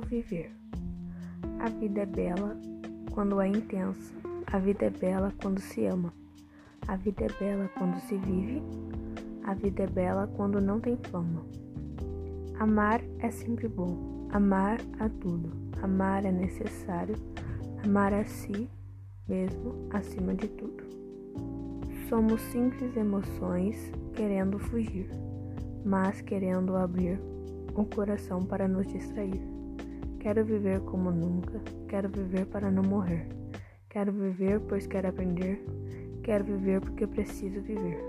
[0.00, 0.52] viver.
[1.60, 2.56] A vida é bela
[3.12, 4.14] quando é intensa.
[4.46, 6.12] A vida é bela quando se ama.
[6.86, 8.62] A vida é bela quando se vive.
[9.44, 11.44] A vida é bela quando não tem fama.
[12.58, 14.28] Amar é sempre bom.
[14.30, 15.50] Amar a tudo.
[15.82, 17.16] Amar é necessário.
[17.84, 18.68] Amar a si
[19.28, 20.84] mesmo acima de tudo.
[22.08, 25.08] Somos simples emoções querendo fugir,
[25.84, 27.18] mas querendo abrir
[27.74, 29.42] o coração para nos distrair.
[30.20, 33.28] Quero viver como nunca, quero viver para não morrer.
[33.88, 35.64] Quero viver pois quero aprender,
[36.22, 38.02] quero viver porque preciso viver.